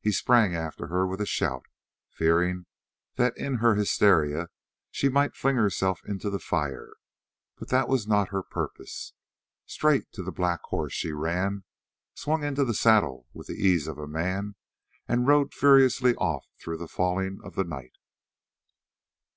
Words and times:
He 0.00 0.10
sprang 0.10 0.52
after 0.56 0.88
her 0.88 1.06
with 1.06 1.20
a 1.20 1.26
shout, 1.26 1.66
fearing 2.10 2.66
that 3.14 3.38
in 3.38 3.58
her 3.58 3.76
hysteria 3.76 4.48
she 4.90 5.08
might 5.08 5.36
fling 5.36 5.54
herself 5.54 6.00
into 6.04 6.28
the 6.28 6.40
fire, 6.40 6.94
but 7.56 7.68
that 7.68 7.86
was 7.88 8.04
not 8.08 8.30
her 8.30 8.42
purpose. 8.42 9.12
Straight 9.66 10.10
to 10.14 10.24
the 10.24 10.32
black 10.32 10.60
horse 10.62 10.92
she 10.92 11.12
ran, 11.12 11.62
swung 12.14 12.42
into 12.42 12.64
the 12.64 12.74
saddle 12.74 13.28
with 13.32 13.46
the 13.46 13.64
ease 13.64 13.86
of 13.86 13.96
a 13.98 14.08
man, 14.08 14.56
and 15.06 15.28
rode 15.28 15.54
furiously 15.54 16.16
off 16.16 16.48
through 16.60 16.78
the 16.78 16.88
falling 16.88 17.38
of 17.44 17.54
the 17.54 17.62
night. 17.62 17.94